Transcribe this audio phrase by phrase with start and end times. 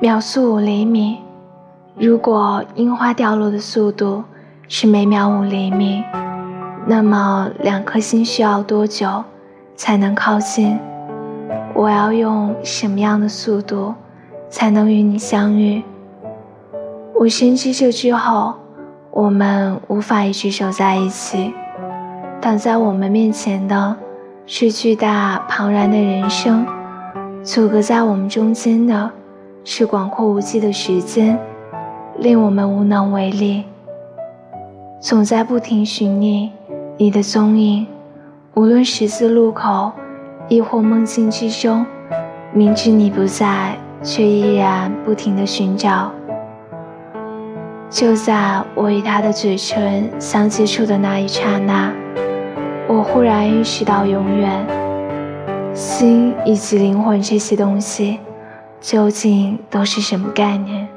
[0.00, 1.18] 秒速五厘米。
[1.96, 4.24] 如果樱花掉落的速度
[4.68, 6.02] 是每秒五厘米，
[6.86, 9.22] 那么两颗星需要多久
[9.76, 10.78] 才能靠近？
[11.74, 13.94] 我要用什么样的速度
[14.48, 15.82] 才能与你相遇？
[17.14, 18.54] 我深知这之后，
[19.10, 21.52] 我们无法一直守在一起。
[22.40, 23.94] 挡在我们面前的
[24.46, 26.66] 是巨大庞然的人生，
[27.42, 29.10] 阻隔在我们中间的
[29.64, 31.38] 是广阔无际的时间，
[32.18, 33.64] 令我们无能为力。
[35.00, 36.50] 总在不停寻觅
[36.96, 37.86] 你的踪影，
[38.54, 39.92] 无论十字路口，
[40.48, 41.84] 亦或梦境之中，
[42.52, 46.10] 明知你不在，却依然不停的寻找。
[47.88, 51.92] 就在我与他的嘴唇相接触的那一刹那。
[52.88, 54.66] 我忽然意识到，永远、
[55.74, 58.18] 心以及灵魂这些东西，
[58.80, 60.89] 究竟都是什么概念？